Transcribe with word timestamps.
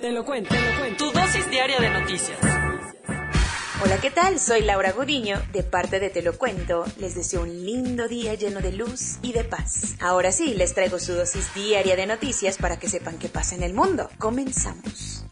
Te 0.00 0.12
lo 0.12 0.24
cuento, 0.24 0.54
te 0.54 0.60
lo 0.60 0.78
cuento. 0.78 1.04
Tu 1.06 1.18
dosis 1.18 1.50
diaria 1.50 1.80
de 1.80 1.90
noticias. 1.90 2.38
Hola, 3.82 3.98
¿qué 4.00 4.12
tal? 4.12 4.38
Soy 4.38 4.62
Laura 4.62 4.92
Gudiño, 4.92 5.42
de 5.52 5.64
parte 5.64 5.98
de 5.98 6.08
Te 6.08 6.22
lo 6.22 6.38
cuento. 6.38 6.84
Les 6.98 7.16
deseo 7.16 7.42
un 7.42 7.66
lindo 7.66 8.06
día 8.06 8.34
lleno 8.34 8.60
de 8.60 8.70
luz 8.70 9.18
y 9.22 9.32
de 9.32 9.42
paz. 9.42 9.96
Ahora 9.98 10.30
sí, 10.30 10.54
les 10.54 10.72
traigo 10.72 11.00
su 11.00 11.14
dosis 11.14 11.52
diaria 11.52 11.96
de 11.96 12.06
noticias 12.06 12.58
para 12.58 12.78
que 12.78 12.88
sepan 12.88 13.18
qué 13.18 13.28
pasa 13.28 13.56
en 13.56 13.64
el 13.64 13.74
mundo. 13.74 14.08
Comenzamos. 14.18 15.24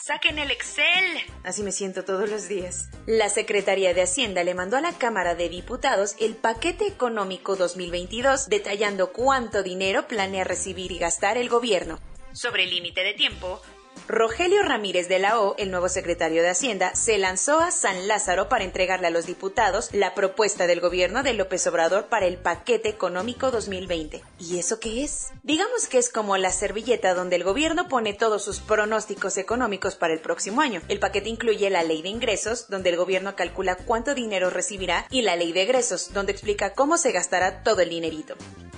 Saquen 0.00 0.38
el 0.38 0.52
Excel. 0.52 1.18
Así 1.42 1.64
me 1.64 1.72
siento 1.72 2.04
todos 2.04 2.30
los 2.30 2.48
días. 2.48 2.88
La 3.06 3.28
Secretaría 3.28 3.94
de 3.94 4.02
Hacienda 4.02 4.44
le 4.44 4.54
mandó 4.54 4.76
a 4.76 4.80
la 4.80 4.92
Cámara 4.92 5.34
de 5.34 5.48
Diputados 5.48 6.14
el 6.20 6.36
paquete 6.36 6.86
económico 6.86 7.56
2022 7.56 8.48
detallando 8.48 9.12
cuánto 9.12 9.64
dinero 9.64 10.06
planea 10.06 10.44
recibir 10.44 10.92
y 10.92 10.98
gastar 10.98 11.36
el 11.36 11.48
gobierno. 11.48 11.98
Sobre 12.32 12.64
el 12.64 12.70
límite 12.70 13.04
de 13.04 13.14
tiempo, 13.14 13.60
Rogelio 14.08 14.62
Ramírez 14.62 15.08
de 15.08 15.18
la 15.18 15.40
O, 15.40 15.54
el 15.58 15.70
nuevo 15.70 15.88
secretario 15.88 16.42
de 16.42 16.50
Hacienda, 16.50 16.94
se 16.94 17.18
lanzó 17.18 17.60
a 17.60 17.70
San 17.70 18.08
Lázaro 18.08 18.48
para 18.48 18.64
entregarle 18.64 19.06
a 19.06 19.10
los 19.10 19.26
diputados 19.26 19.90
la 19.92 20.14
propuesta 20.14 20.66
del 20.66 20.80
gobierno 20.80 21.22
de 21.22 21.34
López 21.34 21.66
Obrador 21.66 22.06
para 22.06 22.26
el 22.26 22.36
paquete 22.36 22.88
económico 22.88 23.50
2020. 23.50 24.22
¿Y 24.40 24.58
eso 24.58 24.80
qué 24.80 25.04
es? 25.04 25.28
Digamos 25.42 25.86
que 25.88 25.98
es 25.98 26.08
como 26.08 26.36
la 26.36 26.50
servilleta 26.50 27.14
donde 27.14 27.36
el 27.36 27.44
gobierno 27.44 27.88
pone 27.88 28.12
todos 28.12 28.42
sus 28.42 28.60
pronósticos 28.60 29.36
económicos 29.36 29.94
para 29.94 30.14
el 30.14 30.20
próximo 30.20 30.62
año. 30.62 30.82
El 30.88 30.98
paquete 30.98 31.28
incluye 31.28 31.70
la 31.70 31.84
ley 31.84 32.02
de 32.02 32.08
ingresos, 32.08 32.68
donde 32.68 32.90
el 32.90 32.96
gobierno 32.96 33.36
calcula 33.36 33.76
cuánto 33.76 34.14
dinero 34.14 34.50
recibirá, 34.50 35.06
y 35.10 35.22
la 35.22 35.36
ley 35.36 35.52
de 35.52 35.62
egresos, 35.62 36.12
donde 36.12 36.32
explica 36.32 36.72
cómo 36.72 36.96
se 36.96 37.12
gastará 37.12 37.62
todo 37.62 37.82
el 37.82 37.90
dinerito. 37.90 38.34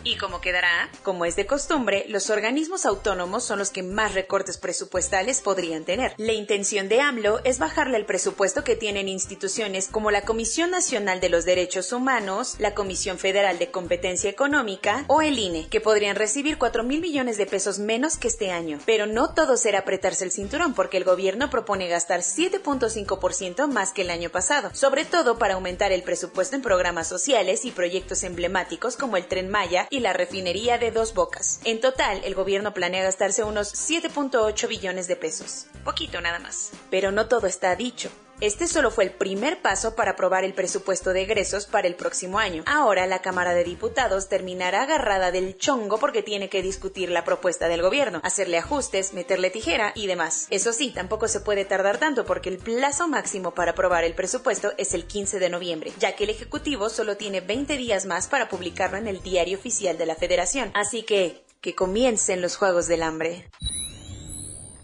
¿Y 0.07 0.17
cómo 0.17 0.43
quedará? 0.43 0.91
Como 1.03 1.25
es 1.25 1.35
de 1.35 1.47
costumbre, 1.47 2.05
los 2.09 2.29
organismos 2.29 2.85
autónomos 2.85 3.43
son 3.43 3.59
los 3.59 3.71
que 3.71 3.83
más 3.83 4.13
recortes 4.13 4.59
presupuestales 4.59 5.41
podrían 5.41 5.85
tener. 5.85 6.13
La 6.19 6.35
intención 6.35 6.91
de 6.91 7.01
AMLO 7.01 7.41
es 7.45 7.59
bajarle 7.59 7.97
el 7.97 8.05
presupuesto 8.05 8.65
que 8.65 8.77
tienen 8.77 9.09
instituciones 9.09 9.89
como 9.89 10.11
la 10.11 10.27
Comisión 10.27 10.71
Nacional 10.71 11.21
de 11.21 11.31
los 11.31 11.47
Derechos 11.47 11.91
Humanos, 11.91 12.57
la 12.59 12.75
Comisión 12.75 13.19
Federal 13.19 13.59
de 13.59 13.71
Competencia 13.71 14.29
Económica 14.29 15.07
o 15.07 15.23
el 15.23 15.39
INE, 15.39 15.69
que 15.69 15.81
podrían 15.81 16.17
recibir 16.17 16.59
4 16.59 16.85
mil 16.85 17.01
millones 17.01 17.39
de 17.39 17.47
pesos 17.47 17.79
menos 17.79 18.19
que 18.19 18.29
este 18.29 18.51
año. 18.51 18.81
Pero 18.85 19.07
no 19.07 19.33
todo 19.33 19.57
será 19.57 19.79
apretarse 19.79 20.25
el 20.25 20.33
cinturón 20.33 20.75
porque 20.75 20.99
el 20.99 21.05
gobierno 21.05 21.49
propone 21.49 21.89
gastar 21.89 22.21
7.5% 22.21 23.69
más 23.69 23.93
que 23.93 24.03
el 24.03 24.11
año 24.11 24.29
pasado, 24.29 24.69
sobre 24.75 25.07
todo 25.07 25.39
para 25.39 25.55
aumentar 25.55 25.93
el 25.93 26.03
presupuesto 26.03 26.57
en 26.57 26.63
programas 26.63 27.09
sociales 27.09 27.65
y 27.65 27.71
proyectos 27.71 28.23
emblemáticos 28.23 28.99
como 28.99 29.17
el 29.17 29.29
Tren 29.29 29.49
Maya 29.49 29.89
y 29.95 30.01
la 30.01 30.13
refinería 30.13 30.77
de 30.77 30.91
Dos 30.91 31.15
Bocas. 31.15 31.61
En 31.65 31.81
total, 31.81 32.21
el 32.25 32.35
gobierno 32.35 32.75
planea 32.75 33.05
gastarse 33.05 33.45
unos 33.45 33.73
7.8 33.73 34.67
billones 34.67 35.07
de 35.07 35.15
pesos. 35.15 35.67
Poquito 35.85 36.21
nada 36.21 36.41
más. 36.41 36.73
Pero 36.91 37.13
no 37.13 37.29
todo 37.29 37.47
está 37.47 37.77
dicho. 37.77 38.11
Este 38.41 38.67
solo 38.67 38.91
fue 38.91 39.05
el 39.05 39.13
primer 39.13 39.63
paso 39.63 39.95
para 39.95 40.13
aprobar 40.13 40.45
el 40.45 40.55
presupuesto 40.55 41.13
de 41.13 41.23
egresos 41.23 41.67
para 41.67 41.87
el 41.87 41.95
próximo 41.95 42.39
año. 42.39 42.65
Ahora 42.67 43.07
la 43.07 43.21
Cámara 43.21 43.55
de 43.55 43.63
Diputados 43.63 44.29
terminará 44.29 44.83
agarrada 44.83 45.31
del 45.31 45.57
chongo 45.57 45.99
porque 45.99 46.23
tiene 46.23 46.49
que 46.49 46.61
discutir 46.61 47.11
la 47.11 47.25
propuesta 47.25 47.69
del 47.69 47.81
gobierno, 47.81 48.21
hacerle 48.25 48.59
ajustes, 48.59 49.15
meterle 49.15 49.51
tijera 49.51 49.93
y 49.95 50.09
demás. 50.09 50.49
Eso 50.51 50.73
sí, 50.73 50.91
tampoco 50.91 51.29
se 51.29 51.41
puede 51.41 51.65
tardar 51.65 51.99
tanto 51.99 52.25
porque 52.25 52.49
el 52.49 52.59
plazo 52.59 53.07
máximo 53.07 53.55
para 53.55 53.71
aprobar 53.71 54.03
el 54.03 54.15
presupuesto 54.15 54.73
es 54.79 54.95
el 54.95 55.07
15 55.07 55.39
de 55.39 55.49
noviembre, 55.49 55.93
ya 55.99 56.17
que 56.17 56.25
el 56.25 56.31
Ejecutivo 56.31 56.89
solo 56.91 57.17
tiene 57.17 57.41
20 57.41 57.77
días 57.77 58.05
más 58.05 58.27
para 58.27 58.49
publicarlo 58.49 58.99
en 58.99 59.07
el 59.07 59.23
Diario 59.23 59.57
Oficial 59.57 59.97
de 59.97 60.07
la 60.07 60.17
Federación. 60.17 60.73
Así 60.75 61.05
que, 61.05 61.45
que 61.61 61.77
comiencen 61.77 62.43
los 62.43 62.57
Juegos 62.57 62.89
del 62.89 63.05
Hambre. 63.05 63.49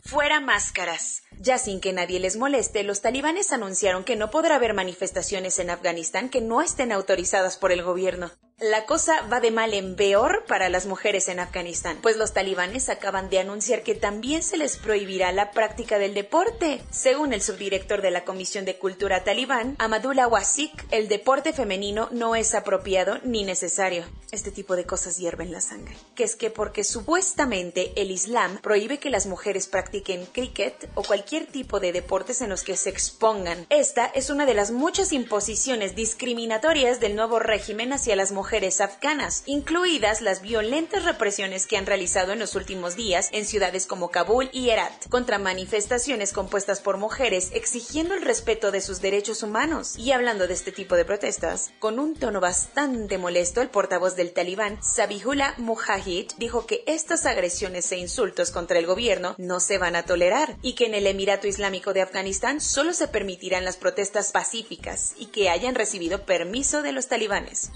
Fuera 0.04 0.40
máscaras. 0.40 1.22
Ya 1.42 1.56
sin 1.56 1.80
que 1.80 1.94
nadie 1.94 2.20
les 2.20 2.36
moleste, 2.36 2.82
los 2.82 3.00
talibanes 3.00 3.50
anunciaron 3.50 4.04
que 4.04 4.14
no 4.14 4.30
podrá 4.30 4.56
haber 4.56 4.74
manifestaciones 4.74 5.58
en 5.58 5.70
Afganistán 5.70 6.28
que 6.28 6.42
no 6.42 6.60
estén 6.60 6.92
autorizadas 6.92 7.56
por 7.56 7.72
el 7.72 7.82
gobierno. 7.82 8.30
La 8.60 8.84
cosa 8.84 9.22
va 9.22 9.40
de 9.40 9.50
mal 9.50 9.72
en 9.72 9.96
peor 9.96 10.44
para 10.46 10.68
las 10.68 10.84
mujeres 10.84 11.28
en 11.28 11.40
Afganistán, 11.40 11.96
pues 12.02 12.18
los 12.18 12.34
talibanes 12.34 12.90
acaban 12.90 13.30
de 13.30 13.38
anunciar 13.38 13.82
que 13.82 13.94
también 13.94 14.42
se 14.42 14.58
les 14.58 14.76
prohibirá 14.76 15.32
la 15.32 15.50
práctica 15.52 15.98
del 15.98 16.12
deporte. 16.12 16.82
Según 16.90 17.32
el 17.32 17.40
subdirector 17.40 18.02
de 18.02 18.10
la 18.10 18.26
Comisión 18.26 18.66
de 18.66 18.76
Cultura 18.76 19.24
talibán, 19.24 19.76
Amadullah 19.78 20.28
Wasik, 20.28 20.72
el 20.90 21.08
deporte 21.08 21.54
femenino 21.54 22.10
no 22.12 22.36
es 22.36 22.54
apropiado 22.54 23.18
ni 23.24 23.44
necesario. 23.44 24.04
Este 24.30 24.50
tipo 24.50 24.76
de 24.76 24.84
cosas 24.84 25.16
hierven 25.16 25.52
la 25.52 25.62
sangre. 25.62 25.96
Que 26.14 26.24
es 26.24 26.36
que 26.36 26.50
porque 26.50 26.84
supuestamente 26.84 27.94
el 27.96 28.10
Islam 28.10 28.58
prohíbe 28.58 28.98
que 28.98 29.08
las 29.08 29.24
mujeres 29.24 29.68
practiquen 29.68 30.26
cricket 30.26 30.90
o 30.94 31.02
cualquier 31.02 31.46
tipo 31.46 31.80
de 31.80 31.92
deportes 31.92 32.42
en 32.42 32.50
los 32.50 32.62
que 32.62 32.76
se 32.76 32.90
expongan. 32.90 33.64
Esta 33.70 34.04
es 34.04 34.28
una 34.28 34.44
de 34.44 34.52
las 34.52 34.70
muchas 34.70 35.14
imposiciones 35.14 35.96
discriminatorias 35.96 37.00
del 37.00 37.16
nuevo 37.16 37.38
régimen 37.38 37.94
hacia 37.94 38.16
las 38.16 38.32
mujeres 38.32 38.49
afganas, 38.80 39.44
incluidas 39.46 40.20
las 40.20 40.42
violentas 40.42 41.04
represiones 41.04 41.66
que 41.66 41.76
han 41.76 41.86
realizado 41.86 42.32
en 42.32 42.40
los 42.40 42.56
últimos 42.56 42.96
días 42.96 43.28
en 43.32 43.46
ciudades 43.46 43.86
como 43.86 44.10
Kabul 44.10 44.50
y 44.52 44.70
Herat, 44.70 45.08
contra 45.08 45.38
manifestaciones 45.38 46.32
compuestas 46.32 46.80
por 46.80 46.96
mujeres 46.96 47.50
exigiendo 47.52 48.14
el 48.14 48.22
respeto 48.22 48.72
de 48.72 48.80
sus 48.80 49.00
derechos 49.00 49.44
humanos. 49.44 49.96
Y 49.96 50.10
hablando 50.10 50.48
de 50.48 50.54
este 50.54 50.72
tipo 50.72 50.96
de 50.96 51.04
protestas, 51.04 51.70
con 51.78 52.00
un 52.00 52.14
tono 52.14 52.40
bastante 52.40 53.18
molesto, 53.18 53.60
el 53.62 53.70
portavoz 53.70 54.16
del 54.16 54.32
talibán, 54.32 54.82
Sabihullah 54.82 55.54
Mujahid, 55.58 56.32
dijo 56.36 56.66
que 56.66 56.82
estas 56.86 57.26
agresiones 57.26 57.90
e 57.92 57.98
insultos 57.98 58.50
contra 58.50 58.78
el 58.78 58.86
gobierno 58.86 59.36
no 59.38 59.60
se 59.60 59.78
van 59.78 59.94
a 59.94 60.04
tolerar 60.04 60.56
y 60.60 60.74
que 60.74 60.86
en 60.86 60.94
el 60.94 61.06
Emirato 61.06 61.46
Islámico 61.46 61.92
de 61.92 62.02
Afganistán 62.02 62.60
solo 62.60 62.94
se 62.94 63.06
permitirán 63.06 63.64
las 63.64 63.76
protestas 63.76 64.32
pacíficas 64.32 65.14
y 65.16 65.26
que 65.26 65.50
hayan 65.50 65.76
recibido 65.76 66.26
permiso 66.26 66.82
de 66.82 66.92
los 66.92 67.06
talibanes. 67.06 67.70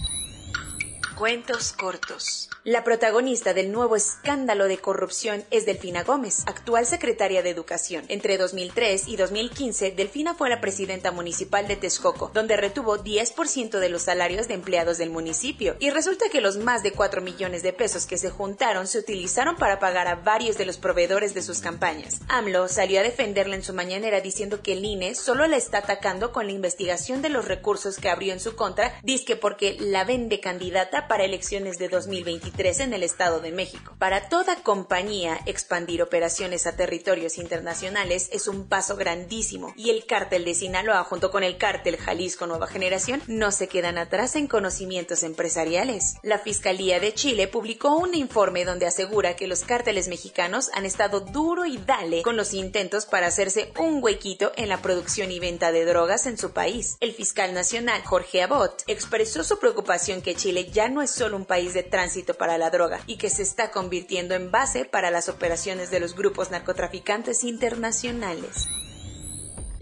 Cuentos 1.17 1.73
cortos. 1.73 2.54
La 2.67 2.83
protagonista 2.83 3.53
del 3.53 3.71
nuevo 3.71 3.95
escándalo 3.95 4.69
de 4.69 4.79
corrupción 4.79 5.45
es 5.51 5.67
Delfina 5.67 6.03
Gómez, 6.03 6.45
actual 6.47 6.87
secretaria 6.87 7.43
de 7.43 7.51
Educación. 7.51 8.07
Entre 8.09 8.39
2003 8.39 9.07
y 9.07 9.17
2015, 9.17 9.91
Delfina 9.91 10.35
fue 10.35 10.49
la 10.49 10.63
presidenta 10.63 11.13
municipal 11.13 11.69
de 11.69 11.77
Texcoco, 11.77 12.31
donde 12.33 12.57
retuvo 12.57 12.97
10% 12.97 13.79
de 13.79 13.89
los 13.91 14.01
salarios 14.01 14.49
de 14.49 14.55
empleados 14.55 14.97
del 14.97 15.11
municipio. 15.11 15.77
Y 15.79 15.91
resulta 15.91 16.31
que 16.33 16.41
los 16.41 16.57
más 16.57 16.83
de 16.83 16.93
4 16.93 17.21
millones 17.21 17.63
de 17.63 17.75
pesos 17.75 18.07
que 18.07 18.17
se 18.17 18.31
juntaron 18.31 18.87
se 18.87 18.99
utilizaron 18.99 19.57
para 19.57 19.79
pagar 19.79 20.09
a 20.09 20.15
varios 20.15 20.57
de 20.57 20.65
los 20.65 20.79
proveedores 20.79 21.35
de 21.35 21.43
sus 21.43 21.61
campañas. 21.61 22.23
AMLO 22.29 22.69
salió 22.69 23.01
a 23.01 23.03
defenderla 23.03 23.57
en 23.57 23.63
su 23.63 23.75
mañanera 23.75 24.23
diciendo 24.23 24.63
que 24.63 24.73
el 24.73 24.87
INE 24.87 25.15
solo 25.15 25.47
la 25.47 25.59
está 25.59 25.81
atacando 25.81 26.33
con 26.33 26.47
la 26.47 26.53
investigación 26.53 27.21
de 27.21 27.29
los 27.29 27.47
recursos 27.47 27.99
que 27.99 28.09
abrió 28.09 28.33
en 28.33 28.41
su 28.41 28.57
contra, 28.57 28.99
disque 29.03 29.37
porque 29.37 29.77
la 29.79 30.05
vende 30.05 30.41
candidata 30.41 31.09
para 31.09 31.25
elecciones 31.25 31.77
de 31.77 31.91
2023 31.91 32.54
en 32.57 32.95
el 32.95 33.03
Estado 33.03 33.41
de 33.41 33.51
México. 33.51 33.95
Para 33.99 34.29
toda 34.29 34.63
compañía, 34.63 35.41
expandir 35.45 36.03
operaciones 36.03 36.69
a 36.69 36.77
territorios 36.77 37.37
internacionales 37.37 38.29
es 38.33 38.47
un 38.47 38.69
paso 38.69 38.97
grandísimo 38.97 39.75
y 39.77 39.91
el 39.91 40.07
cártel 40.07 40.45
de 40.45 40.55
Sinaloa 40.55 41.03
junto 41.03 41.33
con 41.33 41.43
el 41.43 41.59
cártel 41.59 41.97
Jalisco 41.97 42.47
Nueva 42.47 42.69
Generación 42.69 43.21
no 43.27 43.51
se 43.51 43.67
quedan 43.67 43.99
atrás 43.99 44.37
en 44.37 44.47
conocimientos 44.47 45.25
empresariales. 45.25 46.15
La 46.23 46.39
Fiscalía 46.39 47.01
de 47.01 47.13
Chile 47.13 47.49
publicó 47.49 47.97
un 47.97 48.15
informe 48.15 48.65
donde 48.65 48.87
asegura 48.87 49.35
que 49.35 49.49
los 49.49 49.63
cárteles 49.63 50.07
mexicanos 50.07 50.71
han 50.75 50.87
estado 50.87 51.21
duro 51.21 51.67
y 51.67 51.79
dale 51.79 52.23
con 52.23 52.37
los 52.37 52.55
intentos 52.55 53.05
para 53.05 53.27
hacerse 53.27 53.73
un 53.81 54.03
huequito 54.03 54.53
en 54.57 54.69
la 54.69 54.81
producción 54.81 55.33
y 55.33 55.41
venta 55.41 55.73
de 55.73 55.85
drogas 55.85 56.27
en 56.27 56.39
su 56.39 56.53
país. 56.53 56.99
El 57.01 57.15
fiscal 57.15 57.53
nacional 57.53 58.03
Jorge 58.05 58.43
Abot 58.43 58.85
expresó 58.87 59.43
su 59.43 59.59
preocupación 59.59 60.23
que 60.23 60.37
Chile 60.37 60.71
ya 60.73 60.89
no 60.89 61.03
es 61.03 61.11
solo 61.11 61.37
un 61.37 61.47
país 61.47 61.75
de 61.75 61.83
tránsito 61.83 62.35
para 62.35 62.44
la 62.47 62.71
droga 62.71 63.01
y 63.07 63.17
que 63.17 63.31
se 63.31 63.43
está 63.43 63.71
convirtiendo 63.71 64.35
en 64.35 64.51
base 64.51 64.85
para 64.85 65.11
las 65.11 65.29
operaciones 65.29 65.91
de 65.91 66.01
los 66.01 66.15
grupos 66.15 66.51
narcotraficantes 66.51 67.45
internacionales. 67.45 68.69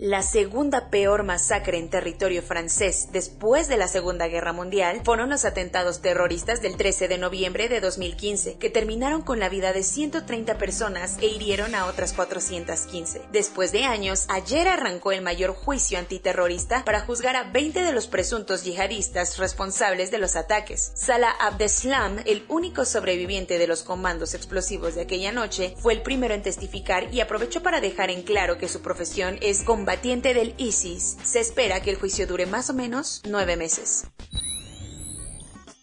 La 0.04 0.24
segunda 0.24 0.90
peor 0.90 1.22
masacre 1.22 1.78
en 1.78 1.88
territorio 1.88 2.42
francés 2.42 3.10
después 3.12 3.68
de 3.68 3.76
la 3.76 3.86
Segunda 3.86 4.26
Guerra 4.26 4.52
Mundial 4.52 5.00
fueron 5.04 5.30
los 5.30 5.44
atentados 5.44 6.02
terroristas 6.02 6.60
del 6.60 6.76
13 6.76 7.06
de 7.06 7.18
noviembre 7.18 7.68
de 7.68 7.80
2015, 7.80 8.56
que 8.58 8.68
terminaron 8.68 9.22
con 9.22 9.38
la 9.38 9.48
vida 9.48 9.72
de 9.72 9.84
130 9.84 10.58
personas 10.58 11.18
e 11.20 11.26
hirieron 11.26 11.76
a 11.76 11.86
otras 11.86 12.14
415. 12.14 13.22
Después 13.30 13.70
de 13.70 13.84
años, 13.84 14.26
ayer 14.28 14.66
arrancó 14.66 15.12
el 15.12 15.22
mayor 15.22 15.54
juicio 15.54 16.00
antiterrorista 16.00 16.84
para 16.84 17.02
juzgar 17.02 17.36
a 17.36 17.52
20 17.52 17.80
de 17.84 17.92
los 17.92 18.08
presuntos 18.08 18.64
yihadistas 18.64 19.38
responsables 19.38 20.10
de 20.10 20.18
los 20.18 20.34
ataques. 20.34 20.90
Salah 20.96 21.30
Abdeslam, 21.38 22.18
el 22.26 22.44
único 22.48 22.84
sobreviviente 22.84 23.56
de 23.56 23.68
los 23.68 23.84
comandos 23.84 24.34
explosivos 24.34 24.96
de 24.96 25.02
aquella 25.02 25.30
noche, 25.30 25.76
fue 25.78 25.92
el 25.92 26.02
primero 26.02 26.34
en 26.34 26.42
testificar 26.42 27.14
y 27.14 27.20
aprovechó 27.20 27.62
para 27.62 27.80
dejar 27.80 28.10
en 28.10 28.24
claro 28.24 28.58
que 28.58 28.68
su 28.68 28.82
profesión 28.82 29.38
es 29.42 29.62
combatiente 29.92 30.32
del 30.32 30.54
ISIS. 30.56 31.18
Se 31.22 31.38
espera 31.38 31.82
que 31.82 31.90
el 31.90 31.96
juicio 31.96 32.26
dure 32.26 32.46
más 32.46 32.70
o 32.70 32.72
menos 32.72 33.20
nueve 33.28 33.58
meses. 33.58 34.06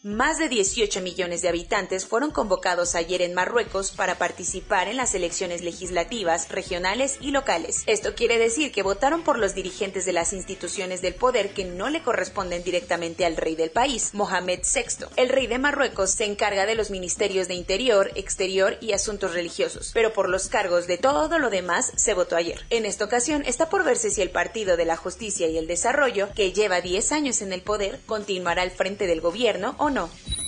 Más 0.02 0.38
de 0.38 0.48
18 0.48 1.02
millones 1.02 1.42
de 1.42 1.50
habitantes 1.50 2.06
fueron 2.06 2.32
convocados 2.32 2.96
ayer 2.96 3.22
en 3.22 3.34
Marruecos 3.34 3.92
para 3.92 4.18
participar 4.18 4.88
en 4.88 4.96
las 4.96 5.14
elecciones 5.14 5.62
legislativas, 5.62 6.48
regionales 6.48 7.18
y 7.20 7.32
locales. 7.32 7.84
Esto 7.86 8.16
quiere 8.16 8.38
decir 8.38 8.72
que 8.72 8.82
votaron 8.82 9.26
por 9.26 9.38
los 9.38 9.56
dirigentes 9.56 10.06
de 10.06 10.14
las 10.14 10.32
instituciones 10.32 11.02
del 11.02 11.16
poder 11.16 11.54
que 11.54 11.66
no 11.66 11.90
le 11.90 12.02
corresponden 12.02 12.64
directamente 12.64 13.26
al 13.26 13.36
rey 13.36 13.58
del 13.58 13.72
país, 13.72 14.12
Mohamed 14.14 14.62
VI. 14.74 15.08
El 15.18 15.28
rey 15.28 15.48
de 15.48 15.60
Marruecos 15.60 16.12
se 16.12 16.24
encarga 16.24 16.66
de 16.66 16.76
los 16.76 16.92
ministerios 16.92 17.50
de 17.50 17.56
Interior, 17.56 18.10
Exterior 18.16 18.78
y 18.80 18.94
Asuntos 18.94 19.34
Religiosos, 19.34 19.92
pero 19.94 20.14
por 20.14 20.30
los 20.30 20.48
cargos 20.48 20.88
de 20.88 20.98
todo 20.98 21.40
lo 21.40 21.50
demás 21.50 21.92
se 21.98 22.14
votó 22.14 22.38
ayer. 22.38 22.66
En 22.70 22.86
esta 22.86 23.04
ocasión 23.04 23.44
está 23.46 23.68
por 23.68 23.84
verse 23.84 24.12
si 24.12 24.22
el 24.22 24.32
Partido 24.32 24.78
de 24.78 24.86
la 24.86 24.96
Justicia 24.96 25.50
y 25.50 25.58
el 25.58 25.68
Desarrollo, 25.68 26.30
que 26.34 26.54
lleva 26.54 26.80
10 26.80 27.12
años 27.12 27.42
en 27.42 27.52
el 27.52 27.64
poder, 27.64 28.00
continuará 28.06 28.62
al 28.62 28.72
frente 28.72 29.06
del 29.06 29.20
gobierno 29.20 29.76
o 29.78 29.90
no. 30.00 30.39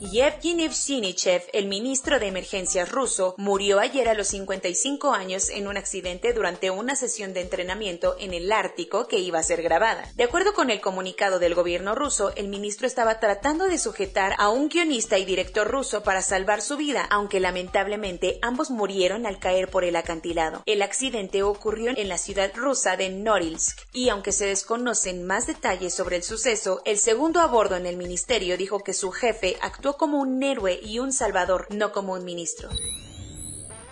Yevgeny 0.00 0.64
Evsinichev, 0.64 1.44
el 1.52 1.66
ministro 1.66 2.18
de 2.18 2.26
Emergencias 2.26 2.90
ruso, 2.90 3.34
murió 3.38 3.78
ayer 3.78 4.08
a 4.08 4.14
los 4.14 4.28
55 4.28 5.12
años 5.12 5.48
en 5.50 5.68
un 5.68 5.76
accidente 5.76 6.32
durante 6.32 6.70
una 6.70 6.96
sesión 6.96 7.32
de 7.32 7.40
entrenamiento 7.40 8.16
en 8.18 8.34
el 8.34 8.50
Ártico 8.50 9.06
que 9.06 9.20
iba 9.20 9.38
a 9.38 9.44
ser 9.44 9.62
grabada. 9.62 10.10
De 10.16 10.24
acuerdo 10.24 10.52
con 10.52 10.70
el 10.70 10.80
comunicado 10.80 11.38
del 11.38 11.54
gobierno 11.54 11.94
ruso, 11.94 12.34
el 12.34 12.48
ministro 12.48 12.86
estaba 12.86 13.20
tratando 13.20 13.66
de 13.66 13.78
sujetar 13.78 14.34
a 14.38 14.48
un 14.48 14.68
guionista 14.68 15.16
y 15.18 15.24
director 15.24 15.70
ruso 15.70 16.02
para 16.02 16.22
salvar 16.22 16.60
su 16.60 16.76
vida, 16.76 17.06
aunque 17.08 17.40
lamentablemente 17.40 18.38
ambos 18.42 18.70
murieron 18.70 19.26
al 19.26 19.38
caer 19.38 19.70
por 19.70 19.84
el 19.84 19.96
acantilado. 19.96 20.62
El 20.66 20.82
accidente 20.82 21.42
ocurrió 21.42 21.92
en 21.96 22.08
la 22.08 22.18
ciudad 22.18 22.50
rusa 22.54 22.96
de 22.96 23.10
Norilsk 23.10 23.78
y 23.92 24.08
aunque 24.08 24.32
se 24.32 24.46
desconocen 24.46 25.24
más 25.24 25.46
detalles 25.46 25.94
sobre 25.94 26.16
el 26.16 26.24
suceso, 26.24 26.82
el 26.84 26.98
segundo 26.98 27.40
a 27.40 27.46
bordo 27.46 27.76
en 27.76 27.86
el 27.86 27.96
ministerio 27.96 28.56
dijo 28.56 28.80
que 28.80 28.92
su 28.92 29.12
jefe 29.12 29.56
actuó 29.60 29.93
como 29.96 30.20
un 30.20 30.42
héroe 30.42 30.80
y 30.82 30.98
un 30.98 31.12
salvador, 31.12 31.66
no 31.70 31.92
como 31.92 32.14
un 32.14 32.24
ministro. 32.24 32.68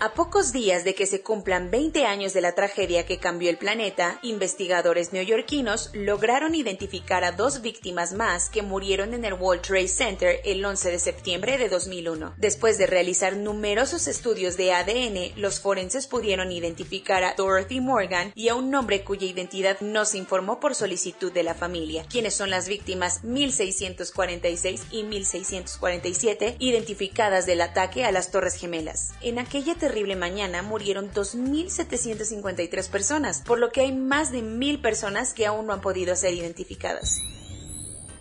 A 0.03 0.13
pocos 0.15 0.51
días 0.51 0.83
de 0.83 0.95
que 0.95 1.05
se 1.05 1.21
cumplan 1.21 1.71
20 1.71 2.05
años 2.05 2.33
de 2.33 2.41
la 2.41 2.55
tragedia 2.55 3.05
que 3.05 3.19
cambió 3.19 3.49
el 3.49 3.57
planeta, 3.57 4.19
investigadores 4.21 5.13
neoyorquinos 5.13 5.91
lograron 5.93 6.55
identificar 6.55 7.23
a 7.23 7.31
dos 7.31 7.61
víctimas 7.61 8.11
más 8.11 8.49
que 8.49 8.63
murieron 8.63 9.13
en 9.13 9.23
el 9.23 9.35
World 9.35 9.61
Trade 9.61 9.87
Center 9.87 10.41
el 10.43 10.65
11 10.65 10.91
de 10.91 10.99
septiembre 10.99 11.57
de 11.57 11.69
2001. 11.69 12.33
Después 12.35 12.77
de 12.77 12.85
realizar 12.85 13.37
numerosos 13.37 14.09
estudios 14.09 14.57
de 14.57 14.73
ADN, 14.73 15.39
los 15.41 15.61
forenses 15.61 16.07
pudieron 16.07 16.51
identificar 16.51 17.23
a 17.23 17.35
Dorothy 17.35 17.79
Morgan 17.79 18.33
y 18.35 18.49
a 18.49 18.55
un 18.55 18.75
hombre 18.75 19.05
cuya 19.05 19.27
identidad 19.27 19.79
no 19.79 20.03
se 20.03 20.17
informó 20.17 20.59
por 20.59 20.75
solicitud 20.75 21.31
de 21.31 21.43
la 21.43 21.53
familia, 21.53 22.05
quienes 22.09 22.33
son 22.33 22.49
las 22.49 22.67
víctimas 22.67 23.23
1646 23.23 24.81
y 24.91 25.03
1647 25.03 26.57
identificadas 26.59 27.45
del 27.45 27.61
ataque 27.61 28.03
a 28.03 28.11
las 28.11 28.31
Torres 28.31 28.55
Gemelas. 28.55 29.13
En 29.21 29.39
aquella 29.39 29.75
terrible 29.93 30.15
mañana 30.15 30.63
murieron 30.63 31.13
2.753 31.13 32.89
personas, 32.89 33.43
por 33.45 33.59
lo 33.59 33.71
que 33.71 33.81
hay 33.81 33.91
más 33.91 34.31
de 34.31 34.41
1.000 34.41 34.81
personas 34.81 35.35
que 35.35 35.45
aún 35.45 35.67
no 35.67 35.73
han 35.73 35.81
podido 35.81 36.15
ser 36.15 36.33
identificadas. 36.33 37.19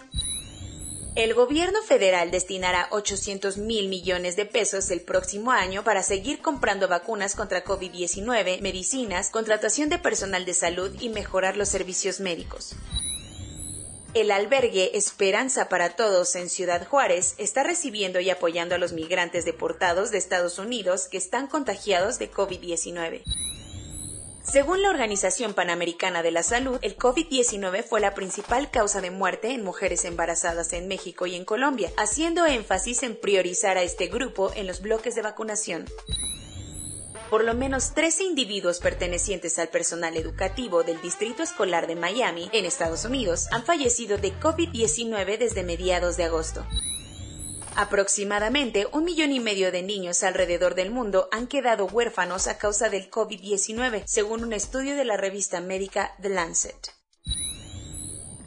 El 1.15 1.35
gobierno 1.35 1.83
federal 1.83 2.31
destinará 2.31 2.89
800 2.91 3.59
mil 3.59 3.89
millones 3.89 4.35
de 4.35 4.47
pesos 4.47 4.91
el 4.91 5.03
próximo 5.03 5.51
año 5.51 5.85
para 5.85 6.03
seguir 6.03 6.41
comprando 6.41 6.89
vacunas 6.89 7.35
contra 7.35 7.65
COVID-19, 7.65 8.63
medicinas, 8.63 9.29
contratación 9.29 9.91
de 9.91 9.99
personal 9.99 10.47
de 10.47 10.55
salud 10.55 10.91
y 11.01 11.11
mejorar 11.11 11.59
los 11.59 11.69
servicios 11.69 12.21
médicos. 12.21 12.77
El 14.15 14.31
albergue 14.31 14.97
Esperanza 14.97 15.69
para 15.69 15.97
Todos 15.97 16.35
en 16.35 16.49
Ciudad 16.49 16.87
Juárez 16.87 17.35
está 17.37 17.63
recibiendo 17.63 18.19
y 18.19 18.31
apoyando 18.31 18.75
a 18.75 18.79
los 18.79 18.95
migrantes 18.95 19.45
deportados 19.45 20.13
de 20.13 20.19
Estados 20.19 20.59
Unidos 20.59 21.09
que 21.09 21.19
están 21.19 21.47
contagiados 21.47 22.19
de 22.19 22.31
COVID-19. 22.31 23.23
Según 24.53 24.83
la 24.83 24.91
Organización 24.91 25.55
Panamericana 25.55 26.23
de 26.23 26.31
la 26.31 26.43
Salud, 26.43 26.79
el 26.83 26.99
COVID-19 26.99 27.85
fue 27.85 28.01
la 28.01 28.13
principal 28.13 28.71
causa 28.71 29.01
de 29.01 29.11
muerte 29.11 29.55
en 29.55 29.65
mujeres 29.65 30.05
embarazadas 30.05 30.75
en 30.75 30.89
México 30.89 31.27
y 31.27 31.37
en 31.37 31.47
Colombia, 31.47 31.91
haciendo 31.97 32.45
énfasis 32.45 33.03
en 33.03 33.17
priorizar 33.17 33.79
a 33.79 33.83
este 33.83 34.09
grupo 34.09 34.53
en 34.55 34.67
los 34.67 34.83
bloques 34.83 35.15
de 35.15 35.23
vacunación. 35.23 35.87
Por 37.31 37.45
lo 37.45 37.55
menos 37.55 37.95
13 37.95 38.25
individuos 38.25 38.81
pertenecientes 38.81 39.59
al 39.59 39.69
personal 39.69 40.19
educativo 40.19 40.83
del 40.83 41.01
Distrito 41.01 41.43
Escolar 41.43 41.87
de 41.87 41.97
Miami, 41.97 42.51
en 42.53 42.67
Estados 42.67 43.07
Unidos, 43.07 43.47
han 43.53 43.65
fallecido 43.65 44.19
de 44.19 44.39
COVID-19 44.39 45.39
desde 45.39 45.63
mediados 45.63 46.19
de 46.19 46.25
agosto. 46.25 46.67
Aproximadamente 47.75 48.87
un 48.93 49.05
millón 49.05 49.33
y 49.33 49.41
medio 49.41 49.73
de 49.73 49.83
niños 49.83 50.23
alrededor 50.23 50.75
del 50.75 50.91
mundo 50.91 51.29
han 51.33 51.47
quedado 51.47 51.87
huérfanos 51.87 52.47
a 52.47 52.59
causa 52.59 52.91
del 52.91 53.11
COVID-19, 53.11 54.03
según 54.07 54.45
un 54.45 54.53
estudio 54.53 54.95
de 54.95 55.07
la 55.07 55.17
revista 55.17 55.61
médica 55.61 56.15
The 56.21 56.29
Lancet. 56.29 56.93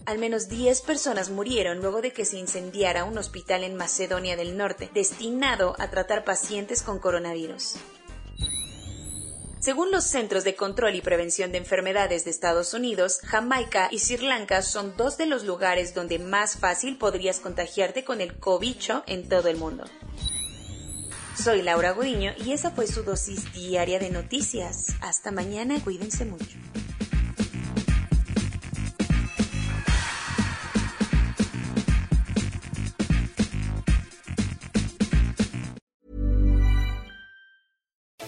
Al 0.06 0.19
menos 0.19 0.48
10 0.48 0.81
personas 0.81 1.31
murieron 1.31 1.80
luego 1.80 2.04
de 2.04 2.14
que 2.14 2.26
se 2.26 2.38
incendiara 2.38 3.06
un 3.06 3.18
hospital 3.18 3.64
en 3.64 3.76
Macedonia 3.76 4.35
del 4.35 4.56
Norte, 4.56 4.92
destinado 4.94 5.76
a 5.80 5.90
tratar 5.90 6.23
pacientes 6.23 6.83
con 6.83 6.99
coronavirus. 6.99 7.78
Según 9.59 9.92
los 9.92 10.04
Centros 10.04 10.44
de 10.44 10.56
Control 10.56 10.95
y 10.95 11.02
Prevención 11.02 11.52
de 11.52 11.57
Enfermedades 11.57 12.24
de 12.24 12.31
Estados 12.31 12.74
Unidos, 12.74 13.19
Jamaica 13.24 13.88
y 13.92 14.00
Sri 14.00 14.26
Lanka 14.26 14.62
son 14.62 14.95
dos 14.95 15.18
de 15.18 15.26
los 15.26 15.44
lugares 15.44 15.95
donde 15.95 16.19
más 16.19 16.57
fácil 16.57 16.97
podrías 16.97 17.40
contagiarte 17.40 18.04
con 18.04 18.21
el 18.21 18.38
cobicho 18.38 19.04
en 19.07 19.28
todo 19.28 19.50
el 19.50 19.57
mundo. 19.57 19.85
Soy 21.35 21.62
Laura 21.62 21.92
Gudiño 21.92 22.33
y 22.38 22.54
esa 22.54 22.71
fue 22.71 22.88
su 22.88 23.04
dosis 23.04 23.52
diaria 23.54 24.00
de 24.00 24.09
noticias. 24.09 24.88
Hasta 25.02 25.31
mañana, 25.31 25.83
cuídense 25.83 26.26
mucho. 26.26 26.65